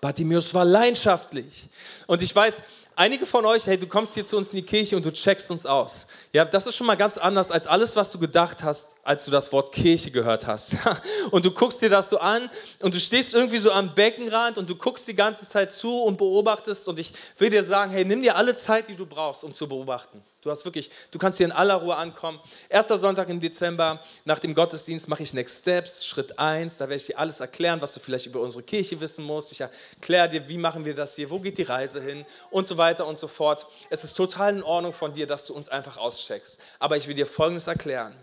[0.00, 1.68] Bartimäus war leidenschaftlich.
[2.06, 2.62] Und ich weiß,
[2.96, 5.50] einige von euch, hey, du kommst hier zu uns in die Kirche und du checkst
[5.50, 6.06] uns aus.
[6.32, 9.30] Ja, das ist schon mal ganz anders als alles, was du gedacht hast, als du
[9.30, 10.74] das Wort Kirche gehört hast.
[11.30, 14.68] Und du guckst dir das so an und du stehst irgendwie so am Beckenrand und
[14.68, 16.88] du guckst die ganze Zeit zu und beobachtest.
[16.88, 19.68] Und ich will dir sagen, hey, nimm dir alle Zeit, die du brauchst, um zu
[19.68, 20.22] beobachten.
[20.42, 22.40] Du hast wirklich, du kannst hier in aller Ruhe ankommen.
[22.70, 26.78] Erster Sonntag im Dezember, nach dem Gottesdienst mache ich Next Steps, Schritt 1.
[26.78, 29.52] Da werde ich dir alles erklären, was du vielleicht über unsere Kirche wissen musst.
[29.52, 32.78] Ich erkläre dir, wie machen wir das hier, wo geht die Reise hin und so
[32.78, 33.66] weiter und so fort.
[33.90, 36.60] Es ist total in Ordnung von dir, dass du uns einfach auscheckst.
[36.78, 38.16] Aber ich will dir Folgendes erklären.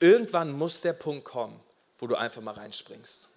[0.00, 1.60] Irgendwann muss der Punkt kommen,
[1.98, 3.28] wo du einfach mal reinspringst.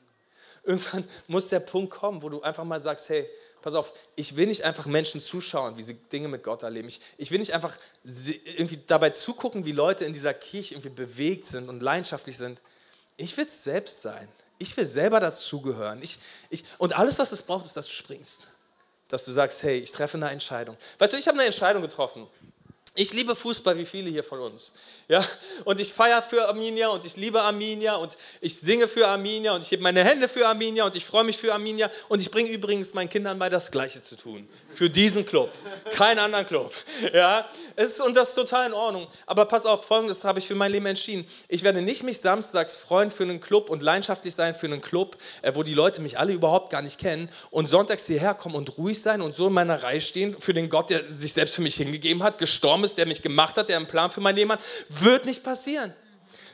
[0.63, 3.29] Irgendwann muss der Punkt kommen, wo du einfach mal sagst, hey,
[3.67, 6.87] pass auf, ich will nicht einfach Menschen zuschauen, wie sie Dinge mit Gott erleben.
[6.87, 7.75] Ich, ich will nicht einfach
[8.05, 12.61] irgendwie dabei zugucken, wie Leute in dieser Kirche irgendwie bewegt sind und leidenschaftlich sind.
[13.17, 14.29] Ich will es selbst sein.
[14.57, 16.01] Ich will selber dazugehören.
[16.01, 16.17] Ich,
[16.49, 18.47] ich, und alles, was es braucht, ist, dass du springst.
[19.09, 20.77] Dass du sagst, hey, ich treffe eine Entscheidung.
[20.97, 22.25] Weißt du, ich habe eine Entscheidung getroffen.
[22.97, 24.73] Ich liebe Fußball wie viele hier von uns.
[25.07, 25.23] Ja?
[25.65, 29.61] Und ich feiere für Arminia und ich liebe Arminia und ich singe für Arminia und
[29.61, 32.49] ich gebe meine Hände für Arminia und ich freue mich für Arminia und ich bringe
[32.49, 34.47] übrigens meinen Kindern bei das Gleiche zu tun.
[34.69, 35.51] Für diesen Club.
[35.91, 36.73] Keinen anderen Club.
[37.13, 37.47] Ja?
[37.75, 39.05] Es ist, und das ist total in Ordnung.
[39.27, 41.27] Aber pass auf, folgendes habe ich für mein Leben entschieden.
[41.47, 45.17] Ich werde nicht mich samstags freuen für einen Club und leidenschaftlich sein für einen Club,
[45.43, 48.79] äh, wo die Leute mich alle überhaupt gar nicht kennen und sonntags hierher kommen und
[48.79, 51.61] ruhig sein und so in meiner Reihe stehen für den Gott, der sich selbst für
[51.61, 54.51] mich hingegeben hat, gestorben ist, der mich gemacht hat, der einen Plan für mein Leben
[54.51, 55.93] hat wird nicht passieren.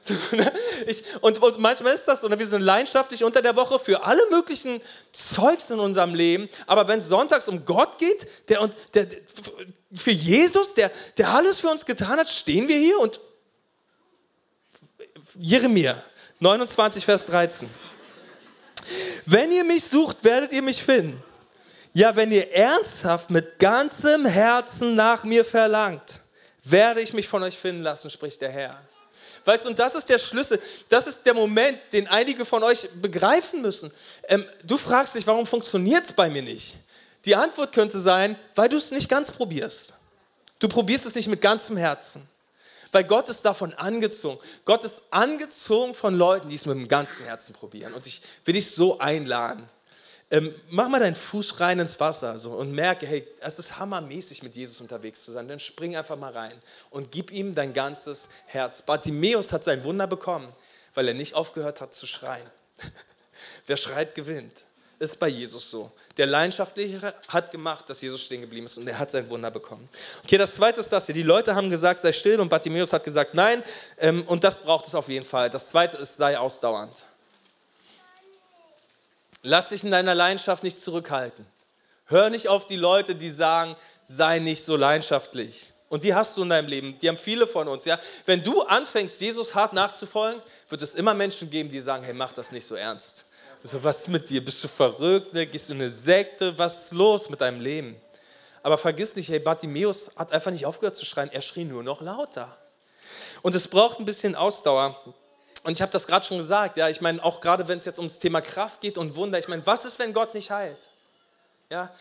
[0.03, 0.51] So, ne?
[0.85, 2.37] ich, und, und, manchmal ist das so, ne?
[2.37, 4.81] wir sind leidenschaftlich unter der Woche für alle möglichen
[5.13, 9.07] Zeugs in unserem Leben, aber wenn es sonntags um Gott geht, der, und, der,
[9.93, 13.21] für Jesus, der, der alles für uns getan hat, stehen wir hier und
[15.39, 15.95] Jeremia
[16.41, 17.69] 29, Vers 13.
[19.25, 21.23] Wenn ihr mich sucht, werdet ihr mich finden.
[21.93, 26.22] Ja, wenn ihr ernsthaft mit ganzem Herzen nach mir verlangt
[26.63, 28.81] werde ich mich von euch finden lassen, spricht der Herr.
[29.45, 32.89] Weißt du, und das ist der Schlüssel, das ist der Moment, den einige von euch
[33.01, 33.91] begreifen müssen.
[34.29, 36.77] Ähm, du fragst dich, warum funktioniert es bei mir nicht?
[37.25, 39.93] Die Antwort könnte sein, weil du es nicht ganz probierst.
[40.59, 42.27] Du probierst es nicht mit ganzem Herzen.
[42.91, 44.39] Weil Gott ist davon angezogen.
[44.65, 47.93] Gott ist angezogen von Leuten, die es mit dem ganzen Herzen probieren.
[47.93, 49.67] Und ich will dich so einladen
[50.33, 54.41] ähm, mach mal deinen Fuß rein ins Wasser so, und merke, hey, es ist hammermäßig
[54.41, 55.47] mit Jesus unterwegs zu sein.
[55.47, 58.81] Dann spring einfach mal rein und gib ihm dein ganzes Herz.
[58.81, 60.51] Bartimäus hat sein Wunder bekommen,
[60.95, 62.47] weil er nicht aufgehört hat zu schreien.
[63.67, 64.65] Wer schreit, gewinnt.
[64.97, 65.91] Ist bei Jesus so.
[66.17, 69.87] Der Leidenschaftliche hat gemacht, dass Jesus stehen geblieben ist und er hat sein Wunder bekommen.
[70.23, 71.13] Okay, das zweite ist das hier.
[71.13, 73.61] Die Leute haben gesagt, sei still und Bartimäus hat gesagt, nein.
[73.99, 75.51] Ähm, und das braucht es auf jeden Fall.
[75.51, 77.05] Das zweite ist, sei ausdauernd.
[79.43, 81.45] Lass dich in deiner Leidenschaft nicht zurückhalten.
[82.05, 85.73] Hör nicht auf die Leute, die sagen, sei nicht so leidenschaftlich.
[85.89, 86.97] Und die hast du in deinem Leben.
[86.99, 87.85] Die haben viele von uns.
[87.85, 87.99] Ja?
[88.25, 92.31] Wenn du anfängst, Jesus hart nachzufolgen, wird es immer Menschen geben, die sagen, hey, mach
[92.31, 93.25] das nicht so ernst.
[93.61, 94.43] So, was ist mit dir?
[94.43, 95.33] Bist du verrückt?
[95.33, 95.45] Ne?
[95.45, 96.57] Gehst du in eine Sekte?
[96.57, 97.95] Was ist los mit deinem Leben?
[98.61, 101.29] Aber vergiss nicht, hey, Bartimäus hat einfach nicht aufgehört zu schreien.
[101.31, 102.57] Er schrie nur noch lauter.
[103.41, 104.97] Und es braucht ein bisschen Ausdauer.
[105.63, 107.97] Und ich habe das gerade schon gesagt, ja, ich meine, auch gerade wenn es jetzt
[107.97, 110.89] ums Thema Kraft geht und Wunder, ich meine, was ist, wenn Gott nicht heilt?
[111.69, 111.93] Ja,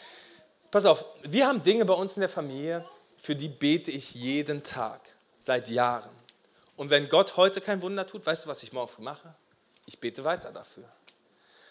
[0.70, 2.84] pass auf, wir haben Dinge bei uns in der Familie,
[3.16, 5.00] für die bete ich jeden Tag,
[5.36, 6.10] seit Jahren.
[6.76, 9.32] Und wenn Gott heute kein Wunder tut, weißt du, was ich morgen früh mache?
[9.86, 10.84] Ich bete weiter dafür.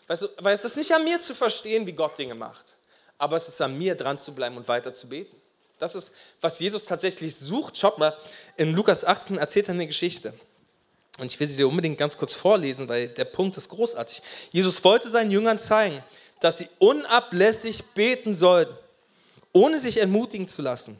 [0.07, 2.77] Weißt du, weil es ist nicht an mir zu verstehen, wie Gott Dinge macht,
[3.17, 5.35] aber es ist an mir, dran zu bleiben und weiter zu beten.
[5.77, 7.77] Das ist, was Jesus tatsächlich sucht.
[7.77, 8.15] Schaut mal,
[8.55, 10.33] in Lukas 18 erzählt er eine Geschichte.
[11.17, 14.21] Und ich will sie dir unbedingt ganz kurz vorlesen, weil der Punkt ist großartig.
[14.51, 16.01] Jesus wollte seinen Jüngern zeigen,
[16.39, 18.73] dass sie unablässig beten sollten,
[19.51, 20.97] ohne sich entmutigen zu lassen.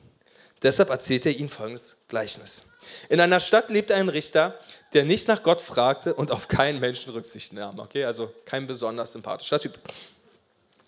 [0.62, 2.64] Deshalb erzählt er ihnen folgendes Gleichnis.
[3.10, 4.60] In einer Stadt lebte ein Richter,
[4.94, 7.80] der nicht nach Gott fragte und auf keinen Menschen Rücksicht nahm.
[7.80, 9.80] Okay, also kein besonders sympathischer Typ.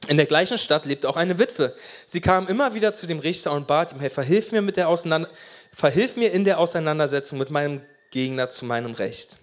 [0.10, 1.74] In der gleichen Stadt lebte auch eine Witwe.
[2.06, 4.90] Sie kam immer wieder zu dem Richter und bat ihm, hey, verhilf mir, mit der
[4.90, 5.30] Auseinander
[5.74, 7.82] verhilf mir in der Auseinandersetzung mit meinem
[8.14, 9.38] Gegner zu meinem Recht.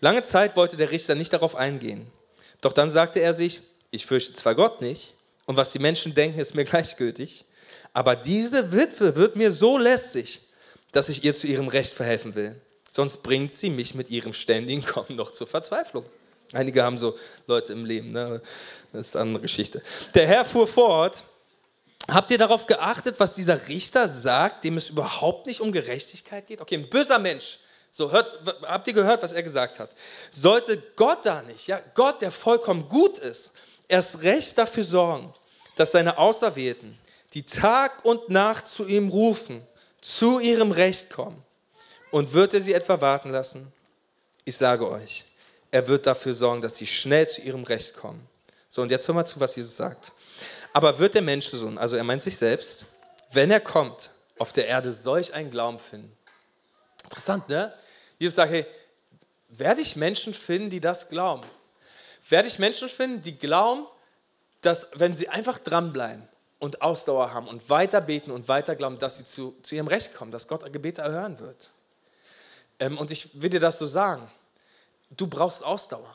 [0.00, 2.06] Lange Zeit wollte der Richter nicht darauf eingehen.
[2.60, 5.14] Doch dann sagte er sich, ich fürchte zwar Gott nicht
[5.46, 7.46] und was die Menschen denken, ist mir gleichgültig,
[7.94, 10.42] aber diese Witwe wird mir so lästig,
[10.92, 12.60] dass ich ihr zu ihrem Recht verhelfen will.
[12.90, 16.04] Sonst bringt sie mich mit ihrem ständigen Kommen noch zur Verzweiflung.
[16.52, 18.42] Einige haben so Leute im Leben, ne?
[18.92, 19.82] das ist eine andere Geschichte.
[20.14, 21.24] Der Herr fuhr fort,
[22.08, 26.60] habt ihr darauf geachtet, was dieser Richter sagt, dem es überhaupt nicht um Gerechtigkeit geht?
[26.60, 27.58] Okay, ein böser Mensch.
[27.96, 28.30] So, hört,
[28.64, 29.88] habt ihr gehört, was er gesagt hat?
[30.30, 33.52] Sollte Gott da nicht, ja, Gott, der vollkommen gut ist,
[33.88, 35.32] erst recht dafür sorgen,
[35.76, 36.98] dass seine Auserwählten,
[37.32, 39.66] die Tag und Nacht zu ihm rufen,
[40.02, 41.42] zu ihrem Recht kommen.
[42.10, 43.72] Und wird er sie etwa warten lassen?
[44.44, 45.24] Ich sage euch,
[45.70, 48.28] er wird dafür sorgen, dass sie schnell zu ihrem Recht kommen.
[48.68, 50.12] So, und jetzt hör mal zu, was Jesus sagt.
[50.74, 52.84] Aber wird der Menschensohn, also er meint sich selbst,
[53.30, 56.14] wenn er kommt, auf der Erde solch einen Glauben finden?
[57.04, 57.72] Interessant, ne?
[58.18, 58.66] Jesus sagt, hey,
[59.48, 61.44] werde ich Menschen finden, die das glauben?
[62.28, 63.86] Werde ich Menschen finden, die glauben,
[64.60, 66.26] dass wenn sie einfach dranbleiben
[66.58, 70.14] und Ausdauer haben und weiter beten und weiter glauben, dass sie zu, zu ihrem Recht
[70.14, 71.70] kommen, dass Gott Gebete erhören wird?
[72.80, 74.28] Ähm, und ich will dir das so sagen
[75.10, 76.14] du brauchst Ausdauer.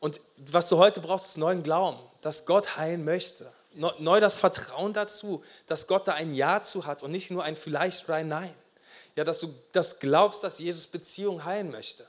[0.00, 3.50] Und was du heute brauchst, ist neuen Glauben, dass Gott heilen möchte.
[3.74, 7.56] Neu das Vertrauen dazu, dass Gott da ein Ja zu hat und nicht nur ein
[7.56, 8.54] Vielleicht oder ein Nein.
[9.18, 12.06] Ja, dass du das glaubst, dass Jesus Beziehung heilen möchte.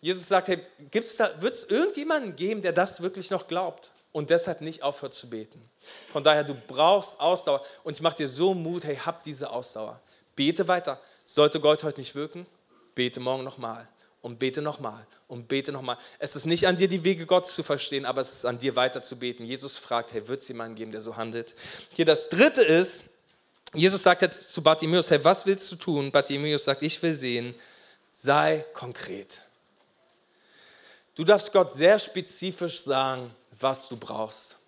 [0.00, 0.58] Jesus sagt, hey,
[0.90, 5.60] wird es irgendjemanden geben, der das wirklich noch glaubt und deshalb nicht aufhört zu beten?
[6.10, 10.00] Von daher, du brauchst Ausdauer und ich mache dir so Mut, hey, hab diese Ausdauer.
[10.36, 10.98] Bete weiter.
[11.26, 12.46] Sollte Gott heute nicht wirken,
[12.94, 13.86] bete morgen nochmal
[14.22, 15.98] und bete nochmal und bete nochmal.
[16.18, 18.74] Es ist nicht an dir, die Wege Gottes zu verstehen, aber es ist an dir
[18.74, 19.44] weiter zu beten.
[19.44, 21.54] Jesus fragt, hey, wird es jemanden geben, der so handelt?
[21.94, 23.04] Hier das dritte ist,
[23.74, 26.10] Jesus sagt jetzt zu Bartimäus, hey, was willst du tun?
[26.10, 27.54] Bartimäus sagt, ich will sehen,
[28.12, 29.42] sei konkret.
[31.14, 34.58] Du darfst Gott sehr spezifisch sagen, was du brauchst.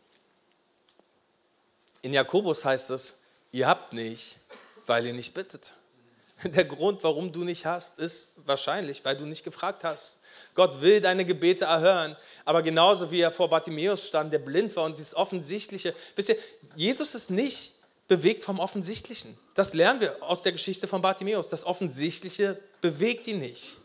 [2.03, 3.19] In Jakobus heißt es,
[3.53, 4.39] ihr habt nicht,
[4.87, 5.75] weil ihr nicht bittet.
[6.45, 10.21] Der Grund, warum du nicht hast, ist wahrscheinlich, weil du nicht gefragt hast.
[10.55, 14.85] Gott will deine Gebete erhören, aber genauso wie er vor Bartimäus stand, der blind war
[14.85, 15.95] und dieses Offensichtliche.
[16.17, 16.37] Wisst ihr,
[16.75, 17.73] Jesus ist nicht
[18.11, 19.39] bewegt vom Offensichtlichen.
[19.55, 21.49] Das lernen wir aus der Geschichte von Bartimäus.
[21.49, 23.77] Das Offensichtliche bewegt ihn nicht.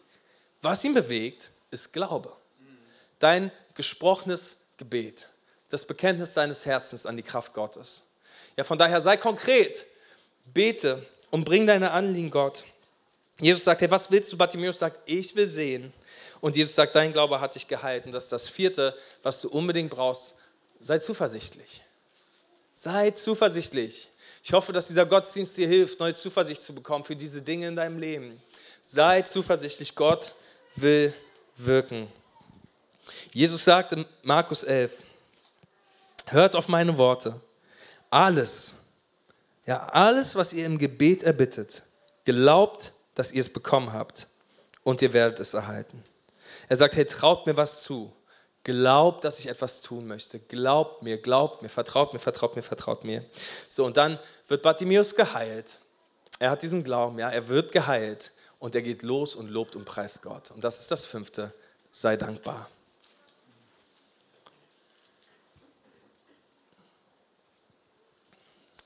[0.64, 2.36] Was ihn bewegt, ist Glaube.
[3.20, 5.30] Dein gesprochenes Gebet,
[5.70, 8.02] das Bekenntnis deines Herzens an die Kraft Gottes.
[8.58, 9.86] Ja, von daher sei konkret,
[10.52, 12.66] bete, und bring deine Anliegen Gott.
[13.40, 14.38] Jesus sagt, hey, was willst du?
[14.38, 15.94] Bartimäus sagt, ich will sehen.
[16.42, 18.12] Und Jesus sagt, dein Glaube hat dich gehalten.
[18.12, 20.34] Das ist das vierte, was du unbedingt brauchst.
[20.80, 21.84] Sei zuversichtlich.
[22.74, 24.10] Sei zuversichtlich.
[24.48, 27.76] Ich hoffe, dass dieser Gottesdienst dir hilft, neue Zuversicht zu bekommen für diese Dinge in
[27.76, 28.40] deinem Leben.
[28.80, 29.96] Sei zuversichtlich.
[29.96, 30.36] Gott
[30.76, 31.12] will
[31.58, 32.08] wirken.
[33.34, 35.02] Jesus sagt in Markus 11,
[36.28, 37.42] hört auf meine Worte.
[38.12, 38.74] Alles,
[39.66, 41.82] ja, alles, was ihr im Gebet erbittet,
[42.24, 44.28] glaubt, dass ihr es bekommen habt
[44.84, 46.04] und ihr werdet es erhalten.
[46.70, 48.14] Er sagt, hey, traut mir was zu.
[48.66, 50.40] Glaubt, dass ich etwas tun möchte.
[50.40, 53.24] Glaubt mir, glaubt mir, vertraut mir, vertraut mir, vertraut mir.
[53.70, 55.78] So, und dann wird Bartimäus geheilt.
[56.40, 59.86] Er hat diesen Glauben, ja, er wird geheilt und er geht los und lobt und
[59.86, 60.50] preist Gott.
[60.50, 61.54] Und das ist das fünfte,
[61.92, 62.68] sei dankbar.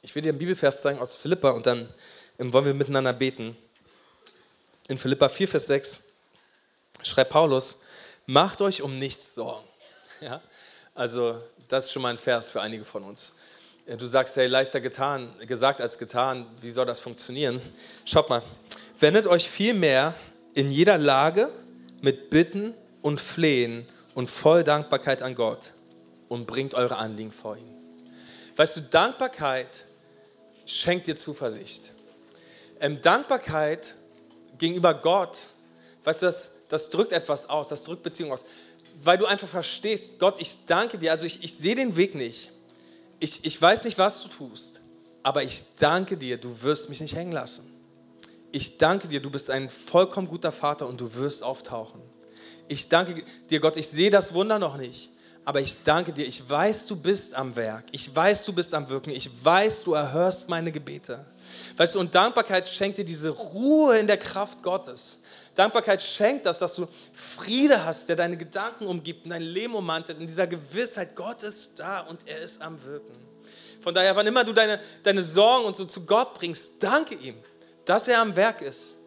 [0.01, 1.87] Ich will dir einen Bibelvers zeigen aus Philippa und dann
[2.37, 3.55] wollen wir miteinander beten.
[4.89, 6.03] In Philippa 4, Vers 6
[7.01, 7.77] schreibt Paulus,
[8.25, 9.68] macht euch um nichts Sorgen.
[10.21, 10.41] Ja?
[10.93, 13.35] Also das ist schon mal ein Vers für einige von uns.
[13.97, 17.59] Du sagst, hey, leichter getan, gesagt als getan, wie soll das funktionieren?
[18.05, 18.43] Schaut mal,
[18.99, 20.13] wendet euch vielmehr
[20.53, 21.49] in jeder Lage
[22.01, 25.71] mit Bitten und Flehen und voll Dankbarkeit an Gott
[26.27, 27.73] und bringt eure Anliegen vor ihn.
[28.55, 29.85] Weißt du, Dankbarkeit
[30.65, 31.93] schenkt dir Zuversicht.
[32.79, 33.95] Ähm, Dankbarkeit
[34.57, 35.47] gegenüber Gott,
[36.03, 38.45] weißt du, das, das drückt etwas aus, das drückt Beziehung aus.
[39.01, 42.51] Weil du einfach verstehst, Gott, ich danke dir, also ich, ich sehe den Weg nicht.
[43.19, 44.81] Ich, ich weiß nicht, was du tust,
[45.23, 47.69] aber ich danke dir, du wirst mich nicht hängen lassen.
[48.51, 52.01] Ich danke dir, du bist ein vollkommen guter Vater und du wirst auftauchen.
[52.67, 55.09] Ich danke dir, Gott, ich sehe das Wunder noch nicht,
[55.45, 58.89] aber ich danke dir, ich weiß, du bist am Werk, ich weiß, du bist am
[58.89, 61.25] Wirken, ich weiß, du erhörst meine Gebete.
[61.77, 65.21] Weißt du, und Dankbarkeit schenkt dir diese Ruhe in der Kraft Gottes.
[65.59, 70.17] Dankbarkeit schenkt das, dass du Friede hast, der deine Gedanken umgibt und dein Leben ummantelt,
[70.17, 73.13] in dieser Gewissheit, Gott ist da und er ist am Wirken.
[73.81, 77.35] Von daher, wann immer du deine, deine Sorgen und so zu Gott bringst, danke ihm,
[77.83, 78.99] dass er am Werk ist.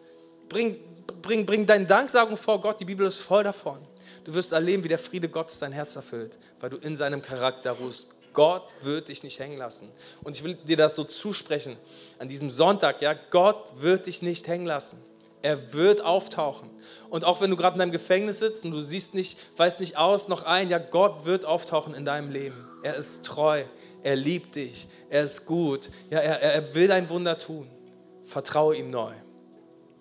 [0.47, 0.79] Bring,
[1.23, 3.79] bring, bring deine Danksagung vor Gott, die Bibel ist voll davon.
[4.23, 7.71] Du wirst erleben, wie der Friede Gottes dein Herz erfüllt, weil du in seinem Charakter
[7.71, 8.09] ruhst.
[8.31, 9.91] Gott wird dich nicht hängen lassen.
[10.23, 11.77] Und ich will dir das so zusprechen
[12.19, 15.03] an diesem Sonntag, ja, Gott wird dich nicht hängen lassen.
[15.43, 16.69] Er wird auftauchen.
[17.09, 19.97] Und auch wenn du gerade in deinem Gefängnis sitzt und du siehst nicht, weißt nicht
[19.97, 22.65] aus, noch ein, ja, Gott wird auftauchen in deinem Leben.
[22.81, 23.61] Er ist treu,
[24.03, 27.67] er liebt dich, er ist gut, ja, er, er will ein Wunder tun.
[28.23, 29.11] Vertraue ihm neu.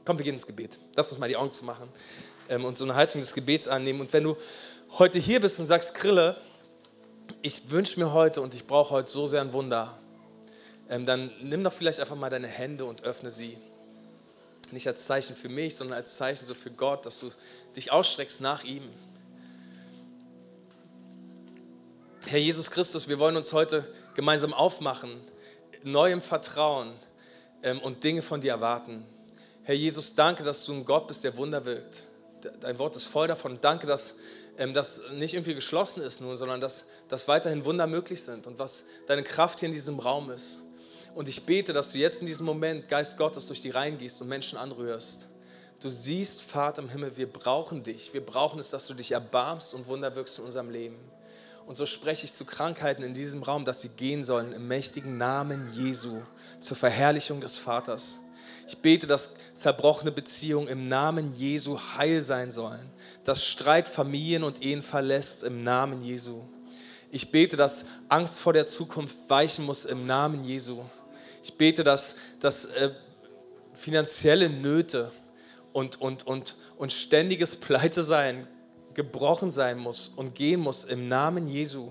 [0.04, 0.78] Komm, wir gehen ins Gebet.
[0.94, 1.88] Lass uns mal die Augen zu machen
[2.48, 4.00] ähm, und so eine Haltung des Gebets annehmen.
[4.00, 4.36] Und wenn du
[4.98, 6.36] heute hier bist und sagst, Krille,
[7.42, 9.98] ich wünsche mir heute und ich brauche heute so sehr ein Wunder,
[10.88, 13.58] ähm, dann nimm doch vielleicht einfach mal deine Hände und öffne sie.
[14.72, 17.30] Nicht als Zeichen für mich, sondern als Zeichen so für Gott, dass du
[17.76, 18.82] dich ausstreckst nach ihm.
[22.26, 25.20] Herr Jesus Christus, wir wollen uns heute gemeinsam aufmachen,
[25.82, 26.92] neuem Vertrauen
[27.62, 29.04] ähm, und Dinge von dir erwarten.
[29.64, 32.04] Herr Jesus, danke, dass du ein Gott bist, der Wunder wirkt
[32.60, 33.58] dein Wort ist voll davon.
[33.60, 34.16] Danke, dass
[34.58, 38.58] ähm, das nicht irgendwie geschlossen ist nun, sondern dass, dass weiterhin Wunder möglich sind und
[38.58, 40.58] was deine Kraft hier in diesem Raum ist.
[41.14, 44.20] Und ich bete, dass du jetzt in diesem Moment, Geist Gottes, durch die Reihen gehst
[44.22, 45.28] und Menschen anrührst.
[45.80, 48.14] Du siehst, Vater im Himmel, wir brauchen dich.
[48.14, 50.96] Wir brauchen es, dass du dich erbarmst und Wunder wirkst in unserem Leben.
[51.66, 55.18] Und so spreche ich zu Krankheiten in diesem Raum, dass sie gehen sollen im mächtigen
[55.18, 56.20] Namen Jesu
[56.60, 58.18] zur Verherrlichung des Vaters.
[58.66, 62.88] Ich bete, dass zerbrochene Beziehungen im Namen Jesu heil sein sollen,
[63.24, 66.42] dass Streit Familien und Ehen verlässt im Namen Jesu.
[67.10, 70.82] Ich bete, dass Angst vor der Zukunft weichen muss im Namen Jesu.
[71.42, 72.90] Ich bete, dass, dass äh,
[73.72, 75.10] finanzielle Nöte
[75.72, 78.46] und, und, und, und ständiges Pleite sein
[78.94, 81.90] gebrochen sein muss und gehen muss im Namen Jesu.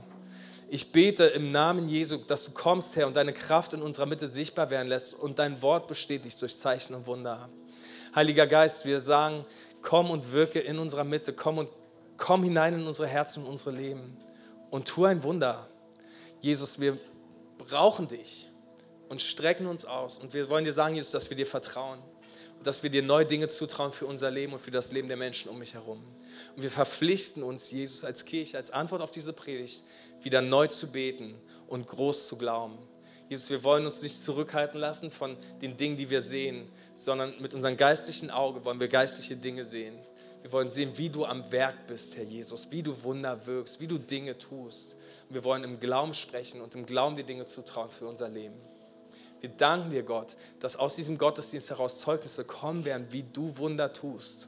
[0.69, 4.27] Ich bete im Namen Jesu, dass du kommst, Herr, und deine Kraft in unserer Mitte
[4.27, 7.49] sichtbar werden lässt und dein Wort bestätigst durch Zeichen und Wunder.
[8.15, 9.45] Heiliger Geist, wir sagen,
[9.81, 11.71] komm und wirke in unserer Mitte, komm und
[12.17, 14.15] komm hinein in unsere Herzen und unsere Leben
[14.69, 15.67] und tu ein Wunder.
[16.39, 16.97] Jesus, wir
[17.57, 18.50] brauchen dich
[19.12, 20.19] und strecken uns aus.
[20.19, 22.00] Und wir wollen dir sagen, Jesus, dass wir dir vertrauen
[22.58, 25.17] und dass wir dir neue Dinge zutrauen für unser Leben und für das Leben der
[25.17, 26.02] Menschen um mich herum.
[26.56, 29.84] Und wir verpflichten uns, Jesus, als Kirche, als Antwort auf diese Predigt,
[30.21, 31.36] wieder neu zu beten
[31.67, 32.78] und groß zu glauben.
[33.28, 37.54] Jesus, wir wollen uns nicht zurückhalten lassen von den Dingen, die wir sehen, sondern mit
[37.54, 40.00] unserem geistlichen Auge wollen wir geistliche Dinge sehen.
[40.41, 43.88] Wir wollen sehen, wie du am Werk bist, Herr Jesus, wie du Wunder wirkst, wie
[43.88, 44.95] du Dinge tust.
[45.28, 48.56] Und wir wollen im Glauben sprechen und im Glauben die Dinge zutrauen für unser Leben.
[49.41, 53.91] Wir danken dir, Gott, dass aus diesem Gottesdienst heraus Zeugnisse kommen werden, wie du Wunder
[53.91, 54.47] tust.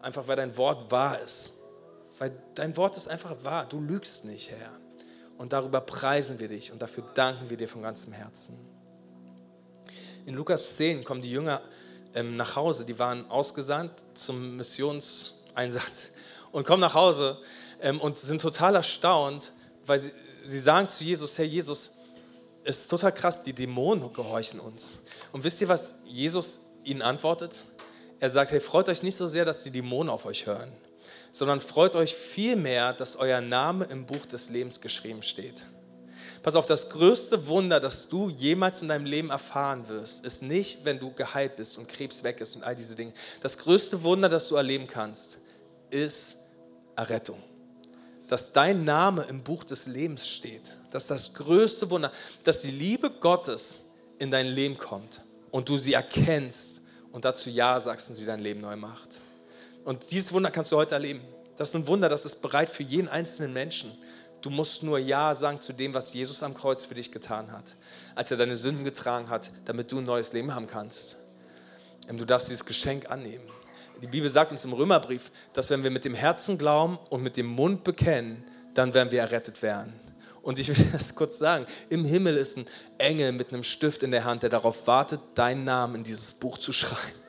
[0.00, 1.54] Einfach weil dein Wort wahr ist.
[2.18, 3.66] Weil dein Wort ist einfach wahr.
[3.66, 4.70] Du lügst nicht, Herr.
[5.38, 8.58] Und darüber preisen wir dich und dafür danken wir dir von ganzem Herzen.
[10.26, 11.62] In Lukas 10 kommen die Jünger
[12.14, 16.12] ähm, nach Hause, die waren ausgesandt zum Missionseinsatz
[16.52, 17.38] und kommen nach Hause
[17.80, 19.52] ähm, und sind total erstaunt,
[19.84, 20.12] weil sie,
[20.44, 21.90] sie sagen zu Jesus, Herr Jesus,
[22.64, 25.00] es ist total krass, die Dämonen gehorchen uns.
[25.32, 27.64] Und wisst ihr, was Jesus ihnen antwortet?
[28.20, 30.72] Er sagt, hey, freut euch nicht so sehr, dass die Dämonen auf euch hören,
[31.30, 35.66] sondern freut euch vielmehr, dass euer Name im Buch des Lebens geschrieben steht.
[36.42, 40.84] Pass auf, das größte Wunder, das du jemals in deinem Leben erfahren wirst, ist nicht,
[40.84, 43.12] wenn du geheilt bist und Krebs weg ist und all diese Dinge.
[43.40, 45.38] Das größte Wunder, das du erleben kannst,
[45.90, 46.36] ist
[46.96, 47.42] Errettung.
[48.28, 50.74] Dass dein Name im Buch des Lebens steht.
[50.90, 52.10] Das ist das größte Wunder,
[52.42, 53.82] dass die Liebe Gottes
[54.18, 56.80] in dein Leben kommt und du sie erkennst
[57.12, 59.18] und dazu Ja sagst und sie dein Leben neu macht.
[59.84, 61.20] Und dieses Wunder kannst du heute erleben.
[61.56, 63.92] Das ist ein Wunder, das ist bereit für jeden einzelnen Menschen.
[64.40, 67.76] Du musst nur Ja sagen zu dem, was Jesus am Kreuz für dich getan hat,
[68.14, 71.18] als er deine Sünden getragen hat, damit du ein neues Leben haben kannst.
[72.08, 73.44] Ähm, du darfst dieses Geschenk annehmen.
[74.04, 77.38] Die Bibel sagt uns im Römerbrief, dass wenn wir mit dem Herzen glauben und mit
[77.38, 78.44] dem Mund bekennen,
[78.74, 79.94] dann werden wir errettet werden.
[80.42, 82.66] Und ich will das kurz sagen, im Himmel ist ein
[82.98, 86.58] Engel mit einem Stift in der Hand, der darauf wartet, deinen Namen in dieses Buch
[86.58, 87.00] zu schreiben.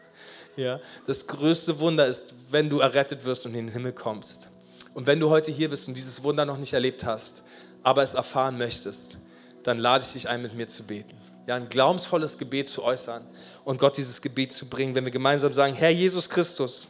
[0.58, 4.48] Ja, das größte Wunder ist, wenn du errettet wirst und in den Himmel kommst.
[4.94, 7.44] Und wenn du heute hier bist und dieses Wunder noch nicht erlebt hast,
[7.84, 9.18] aber es erfahren möchtest,
[9.64, 11.18] dann lade ich dich ein, mit mir zu beten.
[11.48, 13.26] Ja, ein glaubensvolles Gebet zu äußern
[13.64, 16.88] und Gott dieses Gebet zu bringen, wenn wir gemeinsam sagen, Herr Jesus Christus,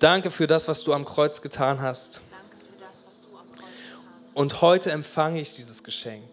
[0.00, 2.20] danke für das, was du am Kreuz getan hast.
[4.34, 6.24] Und heute empfange ich dieses Geschenk.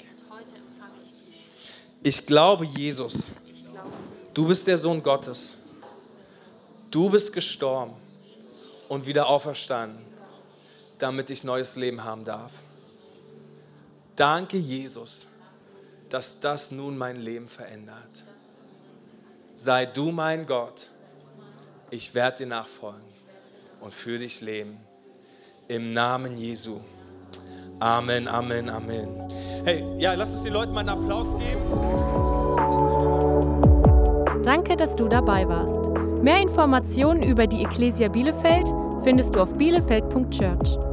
[2.01, 3.25] Ich glaube, Jesus,
[4.33, 5.57] du bist der Sohn Gottes.
[6.89, 7.93] Du bist gestorben
[8.87, 10.03] und wieder auferstanden,
[10.97, 12.51] damit ich neues Leben haben darf.
[14.15, 15.27] Danke, Jesus,
[16.09, 18.25] dass das nun mein Leben verändert.
[19.53, 20.89] Sei du mein Gott.
[21.91, 23.01] Ich werde dir nachfolgen
[23.81, 24.77] und für dich leben.
[25.67, 26.79] Im Namen Jesu.
[27.79, 29.29] Amen, Amen, Amen.
[29.63, 31.61] Hey, ja, lass uns den Leuten mal einen Applaus geben.
[34.43, 35.89] Danke, dass du dabei warst.
[36.23, 38.67] Mehr Informationen über die Ecclesia Bielefeld
[39.03, 40.88] findest du auf bielefeld.church.